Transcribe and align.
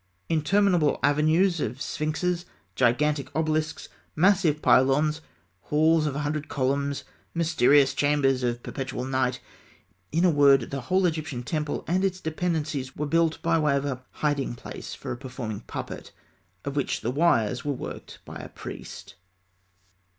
Interminable 0.29 0.97
avenues 1.03 1.59
of 1.59 1.79
sphinxes, 1.79 2.45
gigantic 2.73 3.29
obelisks, 3.35 3.87
massive 4.15 4.59
pylons, 4.59 5.21
halls 5.65 6.07
of 6.07 6.15
a 6.15 6.21
hundred 6.21 6.47
columns, 6.47 7.03
mysterious 7.35 7.93
chambers 7.93 8.41
of 8.41 8.63
perpetual 8.63 9.05
night 9.05 9.39
in 10.11 10.25
a 10.25 10.31
word, 10.31 10.71
the 10.71 10.81
whole 10.81 11.05
Egyptian 11.05 11.43
temple 11.43 11.85
and 11.87 12.03
its 12.03 12.19
dependencies 12.19 12.95
were 12.95 13.05
built 13.05 13.39
by 13.43 13.59
way 13.59 13.77
of 13.77 13.85
a 13.85 14.03
hiding 14.09 14.55
place 14.55 14.95
for 14.95 15.11
a 15.11 15.17
performing 15.17 15.59
puppet, 15.59 16.11
of 16.65 16.75
which 16.75 17.01
the 17.01 17.11
wires 17.11 17.63
were 17.63 17.71
worked 17.71 18.17
by 18.25 18.37
a 18.37 18.49
priest. 18.49 19.13